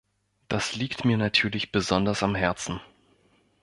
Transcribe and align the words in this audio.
Das 0.47 0.75
liegt 0.75 1.05
mir 1.05 1.15
natürlich 1.15 1.71
besonders 1.71 2.23
am 2.23 2.33
Herzen. 2.33 2.79